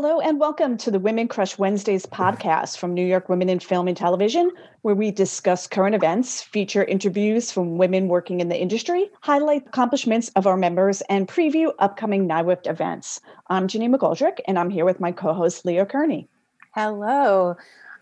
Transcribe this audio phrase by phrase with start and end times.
[0.00, 3.88] Hello and welcome to the Women Crush Wednesdays podcast from New York Women in Film
[3.88, 4.52] and Television,
[4.82, 10.30] where we discuss current events, feature interviews from women working in the industry, highlight accomplishments
[10.36, 13.20] of our members, and preview upcoming NYWIFT events.
[13.48, 16.28] I'm Janine McGoldrick, and I'm here with my co-host Leah Kearney.
[16.76, 17.56] Hello.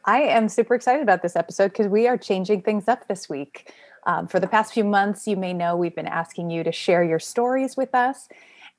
[0.05, 3.73] I am super excited about this episode because we are changing things up this week.
[4.05, 7.03] Um, for the past few months, you may know we've been asking you to share
[7.03, 8.29] your stories with us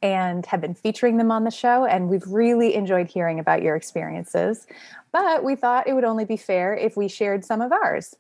[0.02, 1.86] and have been featuring them on the show.
[1.86, 4.68] And we've really enjoyed hearing about your experiences.
[5.12, 8.16] But we thought it would only be fair if we shared some of ours.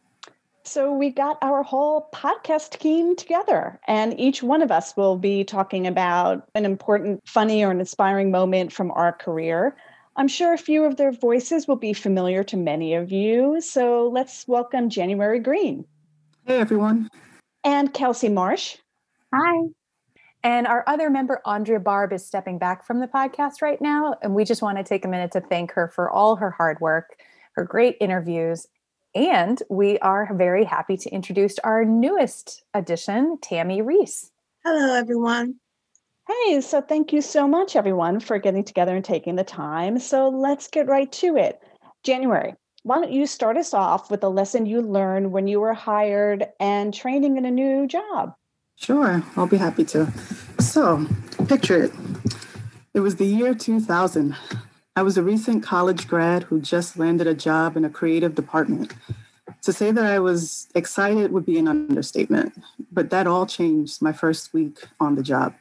[0.64, 5.46] So we got our whole podcast team together, and each one of us will be
[5.46, 9.78] talking about an important, funny, or an inspiring moment from our career.
[10.18, 13.62] I'm sure a few of their voices will be familiar to many of you.
[13.62, 15.86] So let's welcome January Green.
[16.46, 17.10] Hey, everyone.
[17.64, 18.76] And Kelsey Marsh.
[19.34, 19.70] Hi.
[20.44, 24.16] And our other member, Andrea Barb, is stepping back from the podcast right now.
[24.22, 26.80] And we just want to take a minute to thank her for all her hard
[26.80, 27.20] work,
[27.54, 28.68] her great interviews.
[29.16, 34.32] And we are very happy to introduce our newest addition, Tammy Reese.
[34.64, 35.56] Hello, everyone.
[36.28, 39.98] Hey, so thank you so much, everyone, for getting together and taking the time.
[39.98, 41.62] So let's get right to it.
[42.04, 45.74] January, why don't you start us off with a lesson you learned when you were
[45.74, 48.34] hired and training in a new job?
[48.78, 50.12] Sure, I'll be happy to.
[50.60, 51.06] So,
[51.48, 51.92] picture it.
[52.94, 54.36] It was the year 2000.
[54.96, 58.94] I was a recent college grad who just landed a job in a creative department.
[59.64, 62.54] To say that I was excited would be an understatement,
[62.92, 65.56] but that all changed my first week on the job.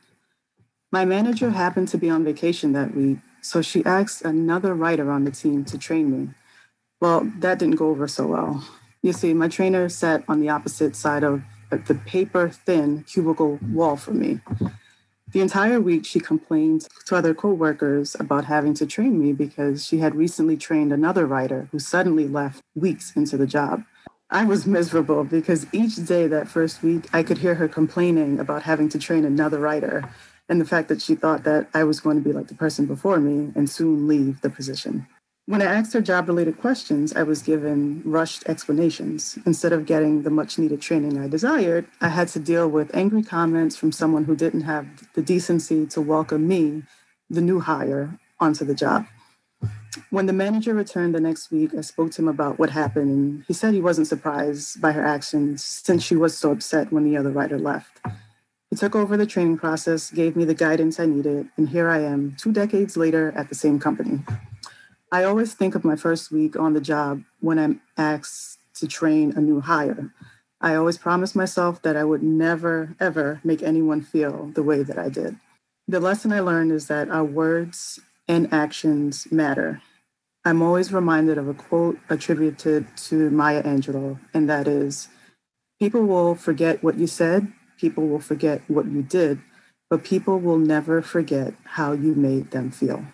[0.92, 5.24] My manager happened to be on vacation that week, so she asked another writer on
[5.24, 6.35] the team to train me.
[7.01, 8.62] Well, that didn't go over so well.
[9.02, 13.97] You see, my trainer sat on the opposite side of the paper thin cubicle wall
[13.97, 14.41] for me.
[15.33, 19.99] The entire week, she complained to other coworkers about having to train me because she
[19.99, 23.83] had recently trained another writer who suddenly left weeks into the job.
[24.31, 28.63] I was miserable because each day that first week, I could hear her complaining about
[28.63, 30.09] having to train another writer
[30.48, 32.87] and the fact that she thought that I was going to be like the person
[32.87, 35.07] before me and soon leave the position.
[35.48, 39.39] When I asked her job related questions, I was given rushed explanations.
[39.46, 43.23] Instead of getting the much needed training I desired, I had to deal with angry
[43.23, 46.83] comments from someone who didn't have the decency to welcome me,
[47.30, 49.06] the new hire, onto the job.
[50.11, 53.45] When the manager returned the next week, I spoke to him about what happened, and
[53.46, 57.17] he said he wasn't surprised by her actions since she was so upset when the
[57.17, 58.01] other writer left.
[58.68, 62.01] He took over the training process, gave me the guidance I needed, and here I
[62.01, 64.24] am, two decades later at the same company.
[65.12, 69.33] I always think of my first week on the job when I'm asked to train
[69.36, 70.12] a new hire.
[70.61, 74.98] I always promise myself that I would never, ever make anyone feel the way that
[74.98, 75.36] I did.
[75.86, 79.80] The lesson I learned is that our words and actions matter.
[80.44, 85.08] I'm always reminded of a quote attributed to Maya Angelou, and that is
[85.78, 89.40] People will forget what you said, people will forget what you did,
[89.90, 93.05] but people will never forget how you made them feel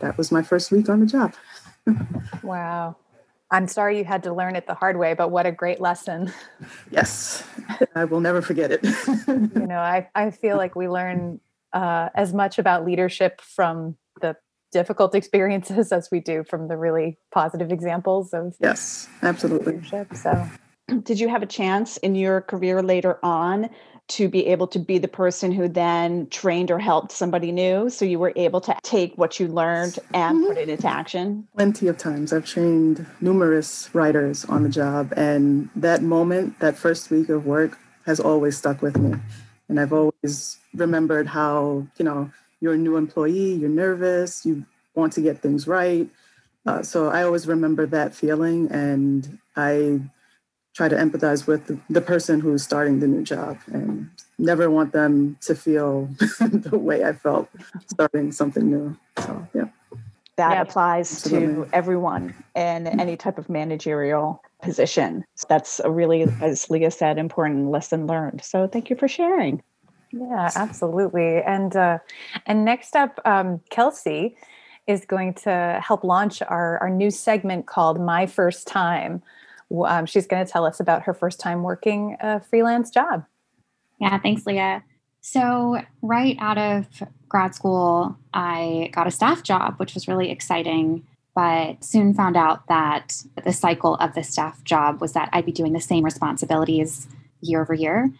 [0.00, 1.34] that was my first week on the job.
[2.42, 2.96] wow.
[3.50, 6.32] I'm sorry you had to learn it the hard way, but what a great lesson.
[6.90, 7.44] Yes,
[7.94, 8.80] I will never forget it.
[9.28, 11.40] you know, I, I feel like we learn
[11.72, 14.36] uh, as much about leadership from the
[14.72, 19.74] difficult experiences as we do from the really positive examples of yes, absolutely.
[19.74, 20.14] Leadership.
[20.14, 20.48] So,
[21.02, 23.70] did you have a chance in your career later on
[24.08, 27.90] to be able to be the person who then trained or helped somebody new.
[27.90, 30.46] So you were able to take what you learned and mm-hmm.
[30.46, 31.46] put it into action?
[31.56, 32.32] Plenty of times.
[32.32, 37.78] I've trained numerous writers on the job, and that moment, that first week of work,
[38.04, 39.18] has always stuck with me.
[39.68, 42.30] And I've always remembered how, you know,
[42.60, 44.64] you're a new employee, you're nervous, you
[44.94, 46.08] want to get things right.
[46.64, 50.00] Uh, so I always remember that feeling, and I
[50.76, 54.92] try to empathize with the, the, person who's starting the new job and never want
[54.92, 56.06] them to feel
[56.40, 57.48] the way I felt
[57.86, 58.96] starting something new.
[59.18, 59.64] So, yeah.
[60.36, 61.64] That yeah, applies absolutely.
[61.64, 65.24] to everyone in any type of managerial position.
[65.48, 68.44] That's a really, as Leah said, important lesson learned.
[68.44, 69.62] So, thank you for sharing.
[70.12, 71.42] Yeah, absolutely.
[71.42, 71.98] And uh,
[72.44, 74.36] and next up, um, Kelsey
[74.86, 79.22] is going to help launch our, our new segment called My First Time
[79.70, 83.24] um, she's going to tell us about her first time working a freelance job.
[84.00, 84.84] Yeah, thanks, Leah.
[85.20, 86.86] So, right out of
[87.28, 91.04] grad school, I got a staff job, which was really exciting,
[91.34, 95.52] but soon found out that the cycle of the staff job was that I'd be
[95.52, 97.08] doing the same responsibilities
[97.40, 98.10] year over year.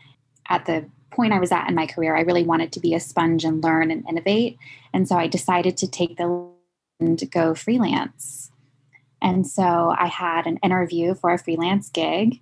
[0.48, 3.00] At the point I was at in my career, I really wanted to be a
[3.00, 4.58] sponge and learn and innovate.
[4.92, 6.46] And so I decided to take the
[6.98, 8.50] and go freelance.
[9.22, 12.40] And so I had an interview for a freelance gig,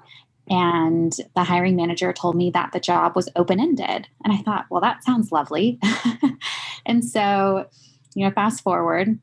[0.49, 4.09] and the hiring manager told me that the job was open ended.
[4.25, 5.79] And I thought, well, that sounds lovely.
[6.87, 7.67] and so,
[8.15, 9.19] you know, fast forward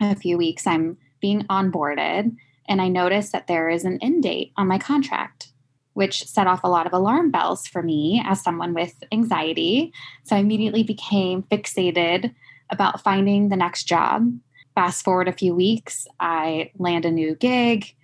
[0.00, 2.36] a few weeks, I'm being onboarded,
[2.68, 5.52] and I noticed that there is an end date on my contract
[5.98, 9.92] which set off a lot of alarm bells for me as someone with anxiety.
[10.22, 12.32] So I immediately became fixated
[12.70, 14.32] about finding the next job.
[14.78, 17.96] Fast forward a few weeks, I land a new gig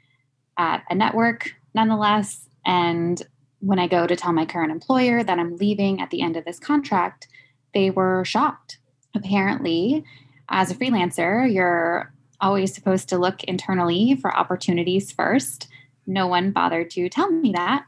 [0.58, 2.48] at a network nonetheless.
[2.66, 3.22] And
[3.60, 6.44] when I go to tell my current employer that I'm leaving at the end of
[6.44, 7.28] this contract,
[7.74, 8.78] they were shocked.
[9.14, 10.02] Apparently,
[10.48, 15.68] as a freelancer, you're always supposed to look internally for opportunities first
[16.06, 17.86] no one bothered to tell me that,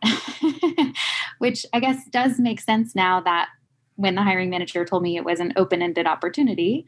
[1.39, 3.49] which I guess does make sense now that
[3.97, 6.87] when the hiring manager told me it was an open ended opportunity.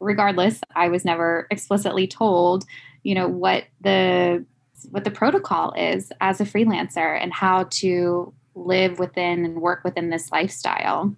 [0.00, 2.64] Regardless, I was never explicitly told,
[3.02, 4.44] you know, what the
[4.90, 10.10] what the protocol is as a freelancer and how to live within and work within
[10.10, 11.14] this lifestyle.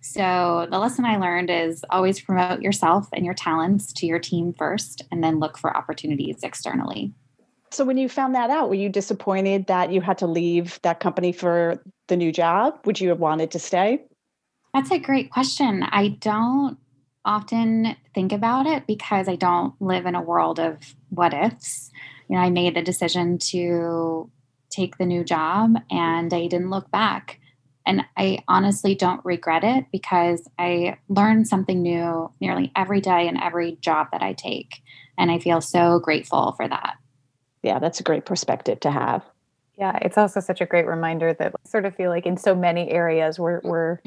[0.00, 4.54] So, the lesson I learned is always promote yourself and your talents to your team
[4.54, 7.12] first and then look for opportunities externally.
[7.72, 10.98] So when you found that out, were you disappointed that you had to leave that
[10.98, 12.80] company for the new job?
[12.84, 14.02] Would you have wanted to stay?
[14.74, 15.84] That's a great question.
[15.84, 16.78] I don't
[17.24, 20.78] often think about it because I don't live in a world of
[21.10, 21.90] what ifs.
[22.28, 24.30] You know, I made the decision to
[24.70, 27.40] take the new job and I didn't look back.
[27.86, 33.40] And I honestly don't regret it because I learn something new nearly every day in
[33.40, 34.82] every job that I take.
[35.18, 36.94] And I feel so grateful for that
[37.62, 39.22] yeah, that's a great perspective to have.
[39.78, 42.54] Yeah, it's also such a great reminder that I sort of feel like in so
[42.54, 43.98] many areas we're we're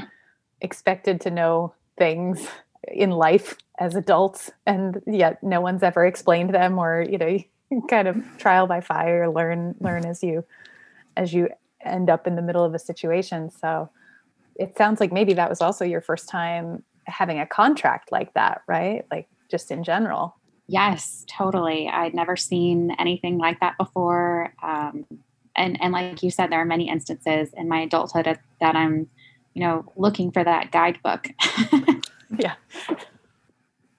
[0.61, 2.47] expected to know things
[2.91, 7.37] in life as adults and yet no one's ever explained them or you know
[7.89, 10.43] kind of trial by fire learn learn as you
[11.17, 11.49] as you
[11.81, 13.89] end up in the middle of a situation so
[14.55, 18.61] it sounds like maybe that was also your first time having a contract like that
[18.67, 20.35] right like just in general
[20.67, 21.89] Yes, totally.
[21.89, 24.53] I'd never seen anything like that before.
[24.63, 25.05] Um,
[25.55, 29.07] and and like you said, there are many instances in my adulthood that I'm,
[29.53, 31.29] you know, looking for that guidebook.
[32.37, 32.55] yeah.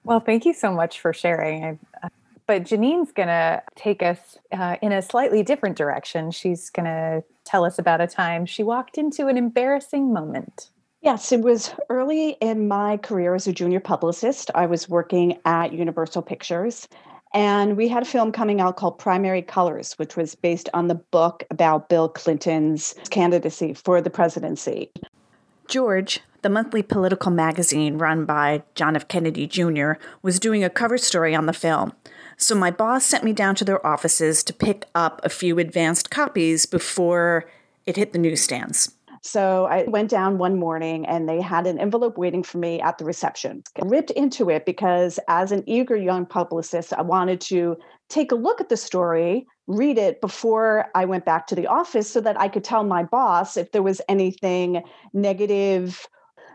[0.04, 1.64] Well, thank you so much for sharing.
[1.64, 2.08] I, uh,
[2.46, 6.30] but Janine's going to take us uh, in a slightly different direction.
[6.30, 10.70] She's going to tell us about a time she walked into an embarrassing moment.
[11.00, 14.50] Yes, it was early in my career as a junior publicist.
[14.54, 16.88] I was working at Universal Pictures,
[17.34, 20.94] and we had a film coming out called Primary Colors, which was based on the
[20.94, 24.90] book about Bill Clinton's candidacy for the presidency.
[25.68, 29.08] George, the monthly political magazine run by John F.
[29.08, 31.92] Kennedy Jr., was doing a cover story on the film.
[32.36, 36.10] So my boss sent me down to their offices to pick up a few advanced
[36.10, 37.48] copies before
[37.86, 38.94] it hit the newsstands.
[39.22, 42.98] So I went down one morning and they had an envelope waiting for me at
[42.98, 43.62] the reception.
[43.80, 47.78] I ripped into it because, as an eager young publicist, I wanted to
[48.10, 52.10] take a look at the story, read it before I went back to the office
[52.10, 56.06] so that I could tell my boss if there was anything negative.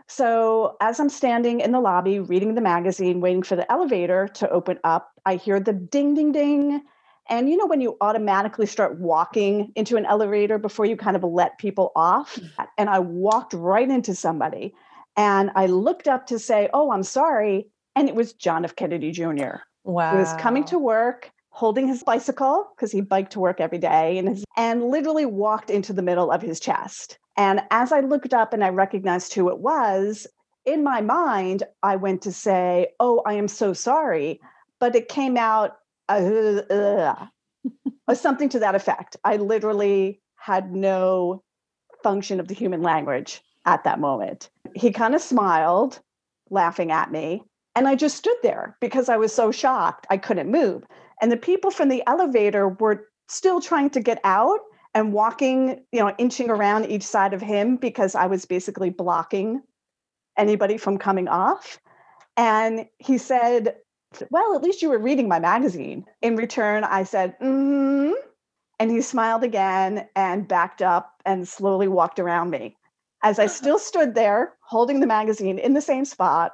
[0.08, 4.50] So, as I'm standing in the lobby reading the magazine, waiting for the elevator to
[4.50, 6.82] open up, I hear the ding, ding, ding
[7.30, 11.22] and you know, when you automatically start walking into an elevator before you kind of
[11.22, 12.66] let people off, mm.
[12.76, 14.74] and I walked right into somebody
[15.16, 17.68] and I looked up to say, Oh, I'm sorry.
[17.94, 18.74] And it was John F.
[18.74, 19.62] Kennedy Jr.
[19.84, 20.12] Wow.
[20.12, 24.18] He was coming to work holding his bicycle because he biked to work every day
[24.18, 27.18] and, his, and literally walked into the middle of his chest.
[27.36, 30.26] And as I looked up and I recognized who it was,
[30.64, 34.40] in my mind, I went to say, Oh, I am so sorry.
[34.78, 35.78] But it came out
[36.08, 37.26] uh, uh,
[38.14, 39.16] something to that effect.
[39.24, 41.42] I literally had no
[42.02, 44.50] function of the human language at that moment.
[44.74, 46.00] He kind of smiled,
[46.50, 47.42] laughing at me.
[47.76, 50.06] And I just stood there because I was so shocked.
[50.10, 50.84] I couldn't move.
[51.20, 54.60] And the people from the elevator were still trying to get out
[54.94, 59.62] and walking, you know, inching around each side of him because I was basically blocking
[60.36, 61.78] anybody from coming off.
[62.36, 63.76] And he said,
[64.30, 66.04] well, at least you were reading my magazine.
[66.22, 68.14] In return, I said, mm-hmm.
[68.80, 72.76] And he smiled again and backed up and slowly walked around me.
[73.22, 76.52] As I still stood there holding the magazine in the same spot,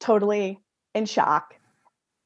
[0.00, 0.58] totally
[0.94, 1.54] in shock.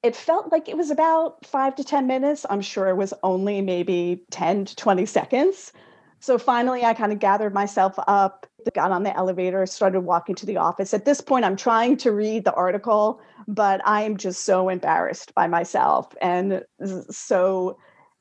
[0.02, 2.44] It felt like it was about five to 10 minutes.
[2.50, 5.73] I'm sure it was only maybe 10 to 20 seconds.
[6.18, 10.47] So finally, I kind of gathered myself up, got on the elevator, started walking to
[10.47, 10.94] the office.
[10.94, 15.47] At this point, I'm trying to read the article but I'm just so embarrassed by
[15.47, 16.64] myself and
[17.11, 17.78] so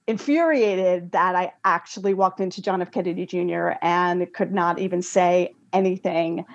[0.08, 2.92] infuriated that I actually walked into John F.
[2.92, 3.72] Kennedy Jr.
[3.82, 6.46] and could not even say anything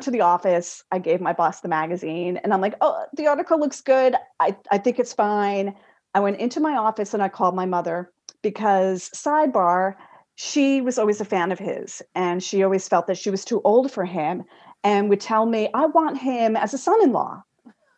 [0.00, 0.84] to the office.
[0.90, 4.14] I gave my boss the magazine and I'm like, oh, the article looks good.
[4.38, 5.74] I, I think it's fine.
[6.14, 9.94] I went into my office and I called my mother because, sidebar,
[10.36, 13.60] she was always a fan of his and she always felt that she was too
[13.64, 14.44] old for him
[14.82, 17.42] and would tell me, I want him as a son in law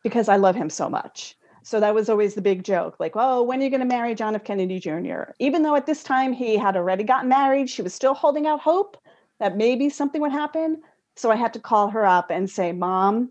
[0.03, 1.37] because I love him so much.
[1.63, 4.15] So that was always the big joke like, oh, when are you going to marry
[4.15, 4.43] John F.
[4.43, 5.31] Kennedy Jr.?
[5.39, 8.61] Even though at this time he had already gotten married, she was still holding out
[8.61, 8.97] hope
[9.39, 10.83] that maybe something would happen.
[11.17, 13.31] So I had to call her up and say, Mom,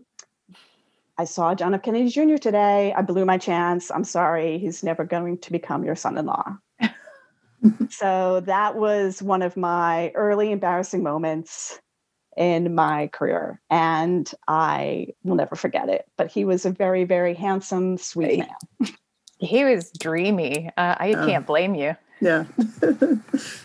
[1.18, 1.82] I saw John F.
[1.82, 2.36] Kennedy Jr.
[2.36, 2.92] today.
[2.96, 3.90] I blew my chance.
[3.90, 4.58] I'm sorry.
[4.58, 6.56] He's never going to become your son in law.
[7.90, 11.80] so that was one of my early embarrassing moments
[12.36, 13.60] in my career.
[13.68, 16.06] And I will never forget it.
[16.16, 18.94] But he was a very, very handsome, sweet man.
[19.38, 20.70] He was dreamy.
[20.76, 21.26] Uh, I oh.
[21.26, 21.96] can't blame you.
[22.22, 22.44] Yeah.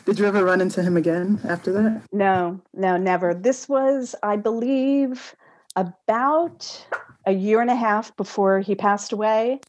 [0.05, 2.01] Did you ever run into him again after that?
[2.11, 3.35] No, no, never.
[3.35, 5.35] This was, I believe,
[5.75, 6.87] about
[7.27, 9.59] a year and a half before he passed away.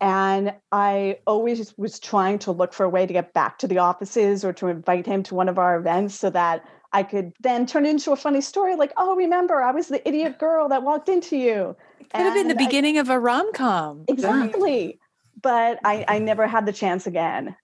[0.00, 3.78] And I always was trying to look for a way to get back to the
[3.78, 7.66] offices or to invite him to one of our events so that I could then
[7.66, 10.84] turn it into a funny story like, oh, remember, I was the idiot girl that
[10.84, 11.76] walked into you.
[12.00, 14.06] It could and have been the beginning I, of a rom com.
[14.08, 14.98] Exactly.
[15.42, 17.54] But I, I never had the chance again.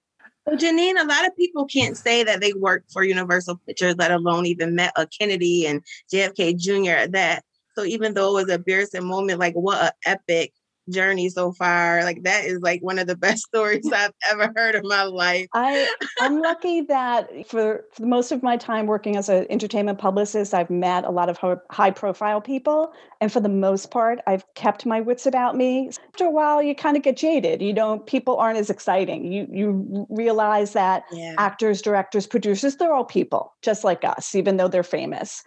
[0.48, 4.10] So Janine, a lot of people can't say that they worked for Universal Pictures, let
[4.10, 5.82] alone even met a Kennedy and
[6.12, 7.02] JFK Jr.
[7.02, 7.44] At that
[7.74, 10.52] so even though it was a embarrassing moment, like what an epic
[10.90, 12.02] journey so far.
[12.04, 15.48] Like that is like one of the best stories I've ever heard in my life.
[15.54, 15.88] I
[16.20, 20.70] I'm lucky that for, for most of my time working as an entertainment publicist, I've
[20.70, 21.38] met a lot of
[21.70, 25.90] high profile people, and for the most part, I've kept my wits about me.
[26.08, 27.62] After a while, you kind of get jaded.
[27.62, 29.30] You know, people aren't as exciting.
[29.30, 31.34] You you realize that yeah.
[31.38, 35.42] actors, directors, producers, they're all people, just like us, even though they're famous.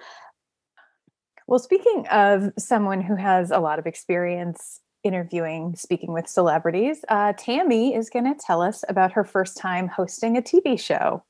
[1.48, 7.34] Well, speaking of someone who has a lot of experience interviewing, speaking with celebrities, uh,
[7.38, 11.24] Tammy is going to tell us about her first time hosting a TV show.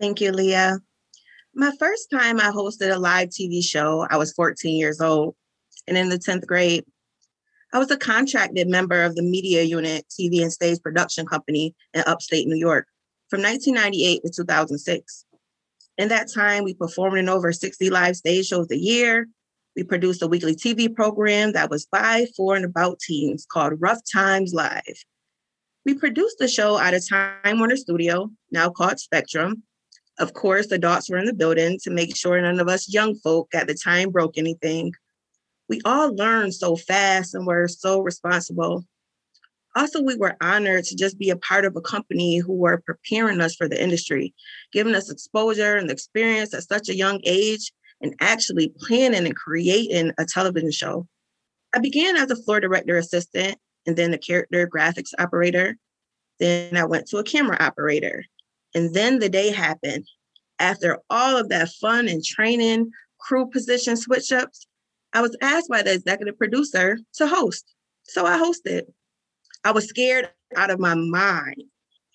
[0.00, 0.78] Thank you, Leah.
[1.54, 5.34] My first time I hosted a live TV show, I was 14 years old.
[5.86, 6.84] And in the 10th grade,
[7.74, 12.02] I was a contracted member of the media unit TV and stage production company in
[12.06, 12.86] upstate New York
[13.28, 15.24] from 1998 to 2006.
[15.98, 19.26] In that time, we performed in over 60 live stage shows a year
[19.76, 24.00] we produced a weekly TV program that was by, for, and about teens called Rough
[24.10, 25.04] Times Live.
[25.84, 29.62] We produced the show at a Time Warner studio, now called Spectrum.
[30.18, 33.14] Of course, the adults were in the building to make sure none of us young
[33.16, 34.92] folk at the time broke anything.
[35.68, 38.84] We all learned so fast and were so responsible.
[39.74, 43.40] Also, we were honored to just be a part of a company who were preparing
[43.40, 44.34] us for the industry,
[44.70, 47.72] giving us exposure and experience at such a young age
[48.02, 51.06] and actually planning and creating a television show.
[51.74, 53.56] I began as a floor director assistant
[53.86, 55.76] and then a character graphics operator.
[56.38, 58.24] Then I went to a camera operator.
[58.74, 60.06] And then the day happened.
[60.58, 64.66] After all of that fun and training, crew position switch ups,
[65.12, 67.74] I was asked by the executive producer to host.
[68.04, 68.82] So I hosted.
[69.64, 71.62] I was scared out of my mind.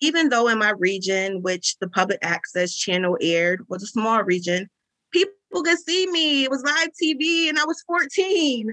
[0.00, 4.68] Even though in my region, which the public access channel aired, was a small region,
[5.12, 6.44] people could see me.
[6.44, 8.70] It was live TV and I was 14.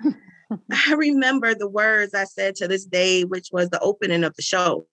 [0.88, 4.41] I remember the words I said to this day, which was the opening of the
[4.41, 4.86] show.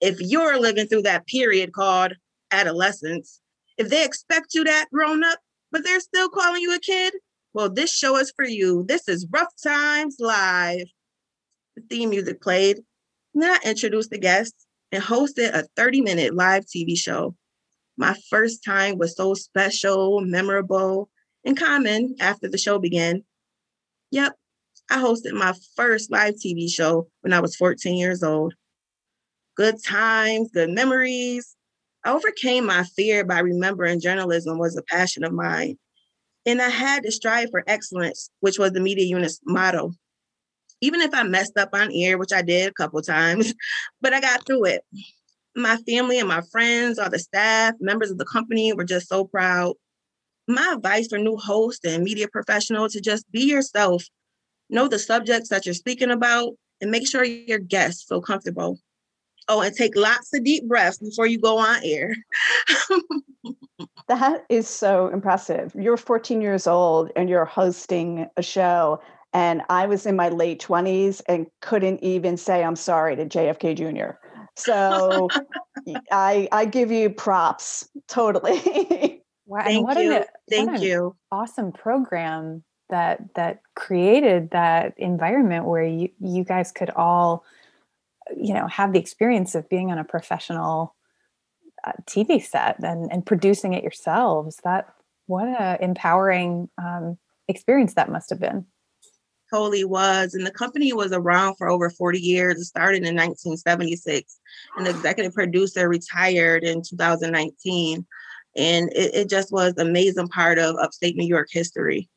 [0.00, 2.14] If you're living through that period called
[2.50, 3.40] adolescence,
[3.78, 5.38] if they expect you that grown up,
[5.72, 7.14] but they're still calling you a kid,
[7.52, 8.84] well, this show is for you.
[8.86, 10.86] This is Rough Times Live.
[11.76, 12.80] The theme music played.
[13.32, 17.34] then I introduced the guests and hosted a 30 minute live TV show
[17.96, 21.08] my first time was so special, memorable,
[21.44, 23.24] and common after the show began.
[24.10, 24.32] Yep,
[24.90, 28.54] I hosted my first live TV show when I was 14 years old.
[29.56, 31.56] Good times, good memories.
[32.04, 35.78] I overcame my fear by remembering journalism was a passion of mine.
[36.46, 39.92] And I had to strive for excellence, which was the media unit's motto.
[40.80, 43.54] Even if I messed up on air, which I did a couple times,
[44.02, 44.82] but I got through it
[45.56, 49.24] my family and my friends, all the staff, members of the company were just so
[49.24, 49.74] proud.
[50.46, 54.04] My advice for new hosts and media professionals to just be yourself,
[54.68, 58.78] know the subjects that you're speaking about, and make sure your guests feel comfortable.
[59.48, 62.14] Oh, and take lots of deep breaths before you go on air.
[64.08, 65.74] that is so impressive.
[65.78, 69.00] You're 14 years old and you're hosting a show
[69.34, 73.76] And I was in my late 20s and couldn't even say I'm sorry to JFK
[73.76, 74.16] Jr.
[74.56, 75.30] So
[76.10, 79.20] I I give you props totally.
[79.46, 80.12] Wow, and Thank what you.
[80.12, 81.16] an, what Thank an you.
[81.30, 87.44] awesome program that that created that environment where you you guys could all
[88.34, 90.94] you know have the experience of being on a professional
[91.86, 94.60] uh, TV set and and producing it yourselves.
[94.64, 94.88] That
[95.26, 97.18] what a empowering um,
[97.48, 98.64] experience that must have been.
[99.54, 100.34] Totally was.
[100.34, 102.60] And the company was around for over 40 years.
[102.60, 104.40] It started in 1976.
[104.76, 108.04] And the executive producer retired in 2019.
[108.56, 112.08] And it, it just was an amazing part of upstate New York history.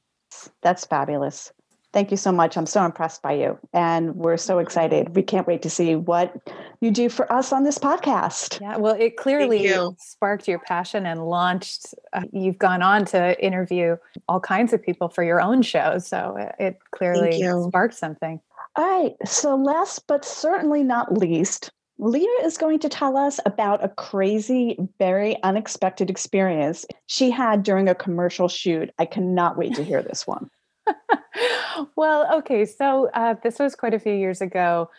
[0.63, 1.51] That's fabulous.
[1.97, 2.55] Thank you so much.
[2.55, 3.57] I'm so impressed by you.
[3.73, 5.15] And we're so excited.
[5.15, 6.31] We can't wait to see what
[6.79, 8.61] you do for us on this podcast.
[8.61, 9.95] Yeah, well, it clearly you.
[9.97, 11.95] sparked your passion and launched.
[12.13, 16.35] Uh, you've gone on to interview all kinds of people for your own show, so
[16.37, 18.39] it, it clearly sparked something.
[18.75, 19.15] All right.
[19.25, 24.77] So, last but certainly not least, Leah is going to tell us about a crazy,
[24.99, 28.91] very unexpected experience she had during a commercial shoot.
[28.99, 30.51] I cannot wait to hear this one.
[31.95, 34.89] well, okay, so uh, this was quite a few years ago.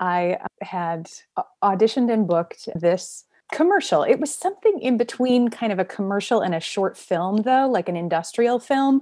[0.00, 1.10] I uh, had
[1.62, 4.02] auditioned and booked this commercial.
[4.02, 7.88] It was something in between kind of a commercial and a short film, though, like
[7.88, 9.00] an industrial film.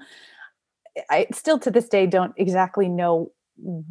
[1.10, 3.30] I still to this day don't exactly know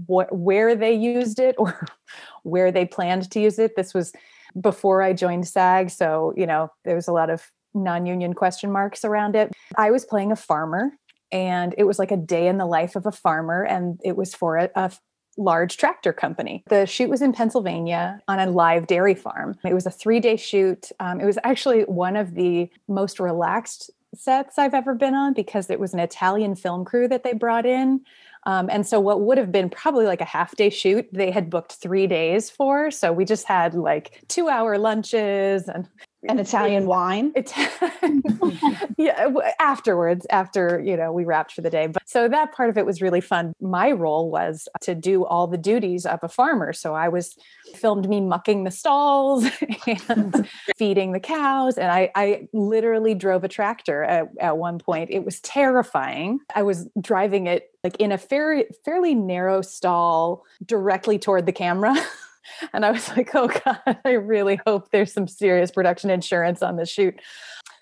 [0.06, 1.88] what where they used it or
[2.44, 3.76] where they planned to use it.
[3.76, 4.14] This was
[4.60, 9.04] before I joined SAG, so you know there was a lot of non-union question marks
[9.04, 9.52] around it.
[9.78, 10.92] I was playing a farmer,
[11.36, 14.34] and it was like a day in the life of a farmer, and it was
[14.34, 14.90] for a, a
[15.38, 16.64] large tractor company.
[16.70, 19.58] The shoot was in Pennsylvania on a live dairy farm.
[19.66, 20.92] It was a three day shoot.
[21.02, 25.70] Um, it was actually one of the most relaxed sets I've ever been on because
[25.70, 28.06] it was an Italian film crew that they brought in.
[28.46, 31.50] Um, and so, what would have been probably like a half day shoot, they had
[31.50, 32.92] booked three days for.
[32.92, 35.88] So, we just had like two hour lunches and
[36.28, 37.34] An Italian wine.
[38.98, 39.30] yeah
[39.60, 41.88] afterwards after you know we wrapped for the day.
[41.88, 43.54] But so that part of it was really fun.
[43.62, 46.74] My role was to do all the duties of a farmer.
[46.74, 47.36] So i was
[47.74, 49.46] filmed me mucking the stalls
[50.08, 51.78] and feeding the cows.
[51.78, 55.10] And I, I literally drove a tractor at, at one point.
[55.12, 56.40] It was terrifying.
[56.54, 61.96] I was driving it like in a fair, fairly narrow stall directly toward the camera
[62.74, 66.78] and I was like, oh God, I really hope there's some serious production insurance on
[66.78, 67.16] the shoot.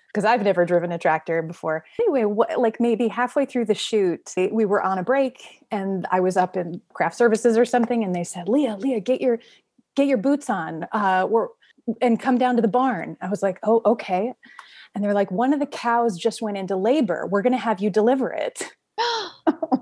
[0.08, 1.86] Because I've never driven a tractor before.
[1.98, 6.20] Anyway, what, like maybe halfway through the shoot, we were on a break and I
[6.20, 8.04] was up in craft services or something.
[8.04, 9.40] And they said, Leah, Leah, get your
[9.96, 10.86] get your boots on.
[10.92, 11.48] Uh, we're,
[12.02, 13.16] and come down to the barn.
[13.22, 14.34] I was like, oh, okay.
[14.94, 17.26] And they're like, one of the cows just went into labor.
[17.26, 18.70] We're going to have you deliver it.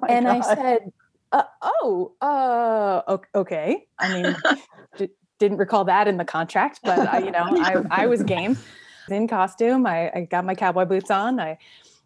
[0.09, 0.93] And I said,
[1.33, 4.37] uh, "Oh, uh, okay." I mean,
[4.97, 8.57] d- didn't recall that in the contract, but I, you know, I, I was game
[9.09, 9.87] in costume.
[9.87, 11.41] I, I got my cowboy boots on.
[11.41, 11.59] I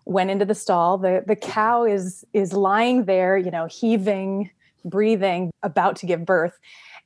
[0.04, 0.98] went into the stall.
[0.98, 4.50] the The cow is is lying there, you know, heaving,
[4.84, 6.58] breathing, about to give birth,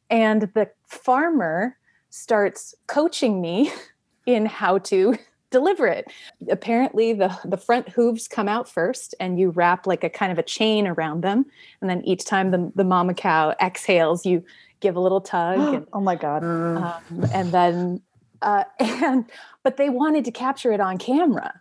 [0.09, 1.77] and the farmer
[2.11, 3.73] starts coaching me
[4.27, 5.17] in how to
[5.51, 6.07] deliver it
[6.49, 10.39] apparently the the front hooves come out first and you wrap like a kind of
[10.39, 11.45] a chain around them
[11.81, 14.45] and then each time the, the mama cow exhales you
[14.81, 16.43] give a little tug and, oh my God.
[16.43, 18.01] Um, and then
[18.43, 19.27] uh, and
[19.63, 21.61] but they wanted to capture it on camera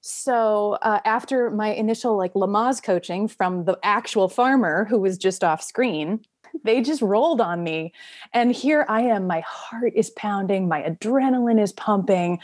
[0.00, 5.44] so uh, after my initial like lamaze coaching from the actual farmer who was just
[5.44, 6.20] off screen
[6.64, 7.92] they just rolled on me.
[8.32, 12.38] And here i am my heart is pounding my adrenaline is pumping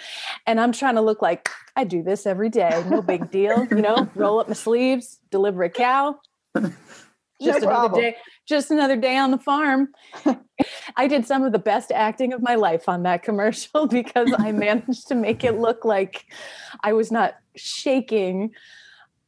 [0.47, 3.83] and i'm trying to look like i do this every day no big deal you
[3.83, 6.19] know roll up my sleeves deliver a cow
[7.43, 9.89] just another day just another day on the farm.
[10.97, 14.53] I did some of the best acting of my life on that commercial because i
[14.53, 16.27] managed to make it look like
[16.83, 18.53] i was not shaking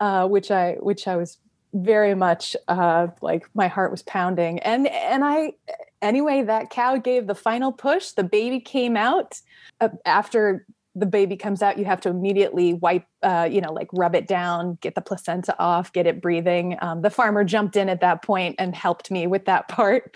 [0.01, 1.38] uh, which i which i was
[1.75, 4.61] very much uh, like my heart was pounding.
[4.61, 5.53] And and i
[6.01, 8.11] anyway that cow gave the final push.
[8.11, 9.41] The baby came out.
[9.81, 13.89] Uh, after the baby comes out you have to immediately wipe uh, you know like
[13.93, 16.79] rub it down get the placenta off get it breathing.
[16.81, 20.15] Um, the farmer jumped in at that point and helped me with that part.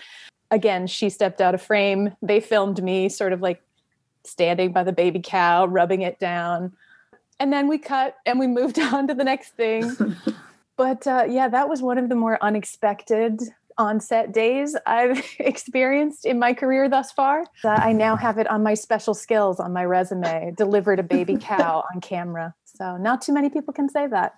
[0.51, 2.15] Again she stepped out of frame.
[2.21, 3.61] They filmed me sort of like
[4.23, 6.73] standing by the baby cow rubbing it down.
[7.41, 10.15] And then we cut and we moved on to the next thing
[10.79, 13.39] but uh, yeah that was one of the more unexpected
[13.77, 18.63] on-set days i've experienced in my career thus far Uh, i now have it on
[18.63, 23.33] my special skills on my resume delivered a baby cow on camera so not too
[23.33, 24.33] many people can say that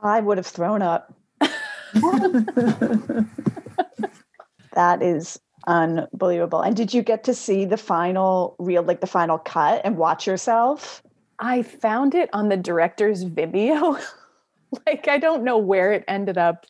[0.00, 1.14] I would have thrown up.
[4.74, 6.60] that is unbelievable.
[6.60, 10.26] And did you get to see the final reel, like the final cut, and watch
[10.26, 11.02] yourself?
[11.38, 14.00] I found it on the director's Vimeo.
[14.86, 16.66] like I don't know where it ended up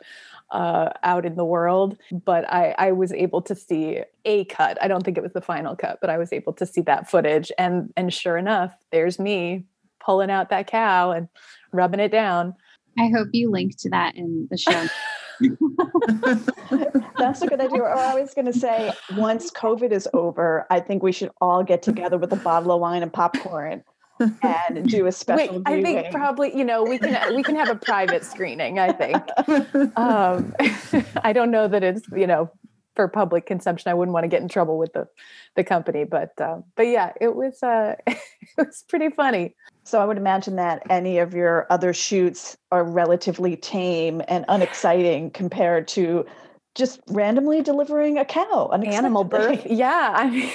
[0.50, 4.78] uh, out in the world, but I, I was able to see a cut.
[4.80, 7.10] I don't think it was the final cut, but I was able to see that
[7.10, 7.50] footage.
[7.58, 9.64] And and sure enough, there's me
[10.00, 11.28] pulling out that cow and
[11.72, 12.54] rubbing it down.
[12.98, 14.86] I hope you link to that in the show.
[17.18, 17.82] That's a good idea.
[17.82, 21.62] Or I was going to say, once COVID is over, I think we should all
[21.62, 23.84] get together with a bottle of wine and popcorn
[24.20, 25.56] and do a special.
[25.56, 28.78] Wait, I think probably you know we can we can have a private screening.
[28.78, 29.22] I think.
[29.96, 30.54] Um,
[31.22, 32.50] I don't know that it's you know
[32.94, 33.90] for public consumption.
[33.90, 35.06] I wouldn't want to get in trouble with the
[35.54, 38.18] the company, but uh, but yeah, it was uh, it
[38.56, 39.54] was pretty funny.
[39.84, 45.30] So I would imagine that any of your other shoots are relatively tame and unexciting
[45.30, 46.26] compared to
[46.74, 49.64] just randomly delivering a cow, an animal birth.
[49.66, 50.52] Yeah, I mean,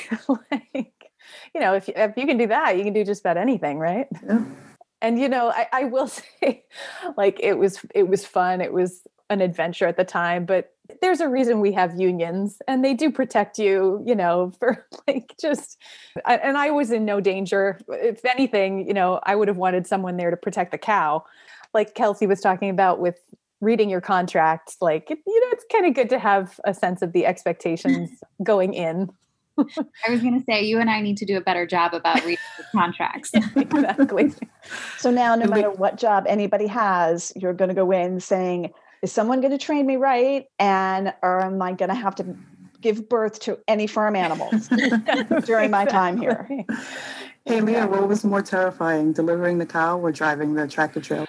[0.51, 1.00] like,
[1.53, 4.07] you know, if if you can do that, you can do just about anything, right?
[4.25, 4.45] Yeah.
[5.01, 6.07] And you know, I, I will
[6.41, 6.63] say,
[7.17, 8.61] like, it was it was fun.
[8.61, 12.83] It was an adventure at the time, but there's a reason we have unions and
[12.83, 15.77] they do protect you, you know, for like just,
[16.25, 17.79] and I was in no danger.
[17.87, 21.23] If anything, you know, I would have wanted someone there to protect the cow.
[21.73, 23.17] Like Kelsey was talking about with
[23.61, 27.13] reading your contract, like, you know, it's kind of good to have a sense of
[27.13, 28.09] the expectations
[28.43, 29.09] going in.
[29.57, 32.23] I was going to say, you and I need to do a better job about
[32.23, 33.31] reading the contracts.
[33.55, 34.33] exactly.
[34.97, 39.11] So now, no matter what job anybody has, you're going to go in saying, is
[39.11, 40.45] someone going to train me right?
[40.59, 42.35] And or am i going to have to
[42.81, 44.67] give birth to any farm animals
[45.45, 46.47] during my time here?
[47.45, 51.27] Hey leah what was more terrifying delivering the cow or driving the tractor trailer?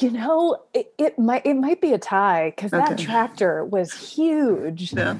[0.00, 2.86] You know it, it might it might be a tie because okay.
[2.86, 4.92] that tractor was huge.
[4.92, 5.16] Yeah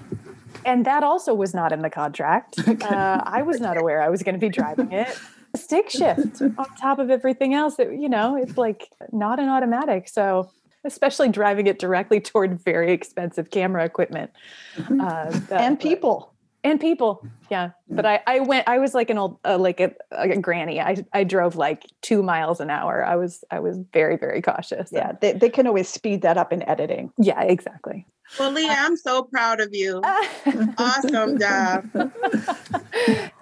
[0.65, 2.59] and that also was not in the contract.
[2.69, 2.87] Okay.
[2.87, 5.19] uh, i was not aware i was going to be driving it.
[5.55, 10.09] Stick shift on top of everything else you know it's like not an automatic.
[10.09, 10.51] So
[10.85, 14.31] especially driving it directly toward very expensive camera equipment.
[14.77, 15.01] Mm-hmm.
[15.01, 16.32] uh, that, and people
[16.65, 19.93] and people yeah but i i went i was like an old uh, like a,
[20.13, 24.17] a, granny i i drove like two miles an hour i was i was very
[24.17, 28.07] very cautious yeah they, they can always speed that up in editing yeah exactly
[28.39, 30.01] well, Leah, I'm so proud of you.
[30.79, 31.91] awesome job.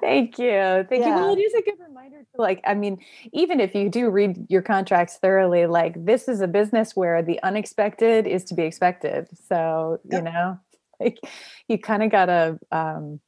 [0.00, 0.84] Thank you.
[0.88, 1.08] Thank yeah.
[1.08, 1.14] you.
[1.14, 2.98] Well, it is a good reminder to like, I mean,
[3.32, 7.40] even if you do read your contracts thoroughly, like this is a business where the
[7.42, 9.28] unexpected is to be expected.
[9.48, 10.18] So, yep.
[10.18, 10.58] you know,
[11.04, 11.18] like
[11.68, 13.20] you kind of gotta um,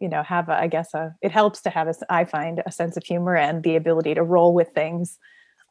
[0.00, 2.72] you know, have a, I guess a it helps to have a I find a
[2.72, 5.18] sense of humor and the ability to roll with things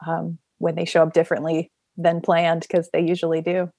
[0.08, 3.69] um, when they show up differently than planned, because they usually do.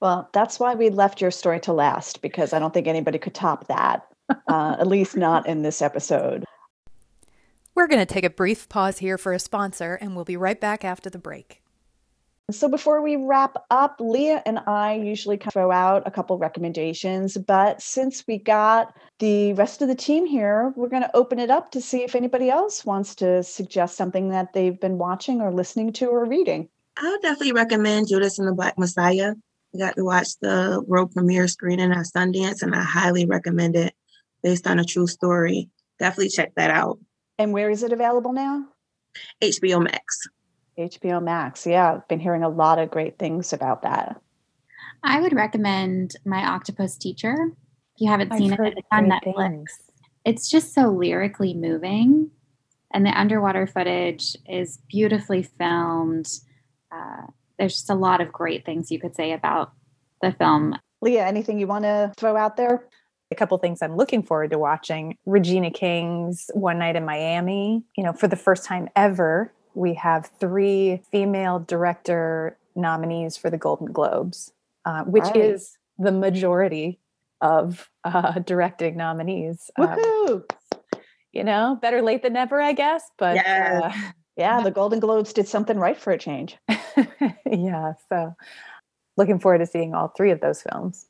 [0.00, 3.34] Well, that's why we left your story to last because I don't think anybody could
[3.34, 4.02] top that,
[4.48, 6.44] uh, at least not in this episode.
[7.74, 10.60] We're going to take a brief pause here for a sponsor, and we'll be right
[10.60, 11.63] back after the break.
[12.50, 17.80] So before we wrap up, Leah and I usually throw out a couple recommendations, but
[17.80, 21.70] since we got the rest of the team here, we're going to open it up
[21.70, 25.90] to see if anybody else wants to suggest something that they've been watching or listening
[25.94, 26.68] to or reading.
[26.98, 29.32] I'll definitely recommend Judas and the Black Messiah.
[29.74, 33.94] I got to watch the world premiere screening at Sundance, and I highly recommend it
[34.42, 35.70] based on a true story.
[35.98, 36.98] Definitely check that out.
[37.38, 38.66] And where is it available now?
[39.42, 40.28] HBO Max.
[40.78, 41.66] HBO Max.
[41.66, 44.20] Yeah, I've been hearing a lot of great things about that.
[45.02, 47.52] I would recommend My Octopus Teacher.
[47.94, 49.36] If you haven't seen it, it's on Netflix.
[49.36, 49.78] Things.
[50.24, 52.30] It's just so lyrically moving,
[52.92, 56.28] and the underwater footage is beautifully filmed.
[56.90, 57.26] Uh,
[57.58, 59.72] there's just a lot of great things you could say about
[60.22, 60.76] the film.
[61.02, 62.88] Leah, anything you want to throw out there?
[63.30, 65.16] A couple things I'm looking forward to watching.
[65.26, 67.84] Regina King's One Night in Miami.
[67.96, 73.58] You know, for the first time ever, we have three female director nominees for the
[73.58, 74.52] Golden Globes,
[74.84, 75.36] uh, which right.
[75.36, 76.98] is the majority
[77.40, 79.70] of uh, directing nominees.
[79.78, 80.44] Woohoo!
[80.72, 80.98] Uh,
[81.32, 83.02] you know, better late than never, I guess.
[83.18, 83.80] But yeah.
[83.84, 86.56] Uh, yeah, the Golden Globes did something right for a change.
[87.46, 88.34] yeah, so
[89.16, 91.06] looking forward to seeing all three of those films.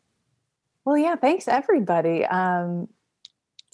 [0.85, 2.27] Well, yeah, thanks everybody.
[2.27, 2.89] Um,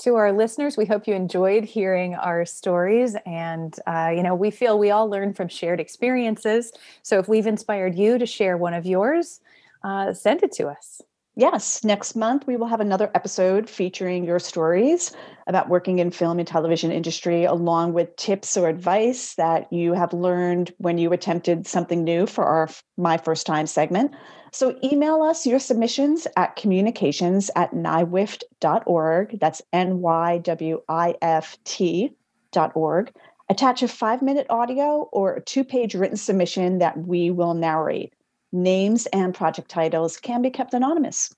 [0.00, 3.16] to our listeners, we hope you enjoyed hearing our stories.
[3.26, 6.72] And, uh, you know, we feel we all learn from shared experiences.
[7.02, 9.40] So if we've inspired you to share one of yours,
[9.84, 11.02] uh, send it to us.
[11.40, 15.12] Yes, next month we will have another episode featuring your stories
[15.46, 20.12] about working in film and television industry, along with tips or advice that you have
[20.12, 24.12] learned when you attempted something new for our My First Time segment.
[24.52, 29.38] So email us your submissions at communications at nywift.org.
[29.40, 33.12] That's N Y W I F T.org.
[33.48, 38.12] Attach a five minute audio or a two page written submission that we will narrate.
[38.52, 41.34] Names and project titles can be kept anonymous.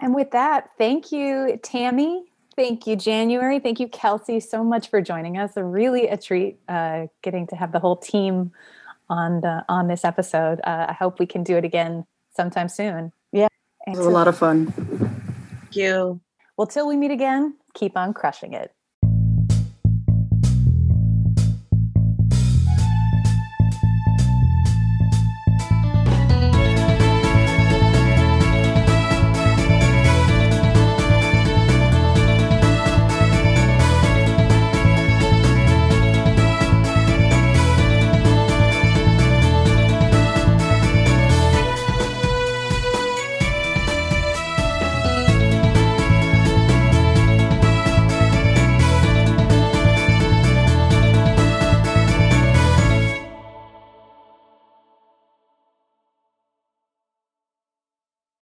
[0.00, 2.24] And with that, thank you, Tammy.
[2.56, 3.60] Thank you, January.
[3.60, 5.56] Thank you, Kelsey, so much for joining us.
[5.56, 8.52] A really a treat uh, getting to have the whole team
[9.08, 10.60] on the on this episode.
[10.64, 13.12] Uh, I hope we can do it again sometime soon.
[13.32, 13.48] Yeah,
[13.86, 14.72] it was a lot of fun.
[14.72, 16.20] Thank you.
[16.56, 18.72] Well, till we meet again, keep on crushing it.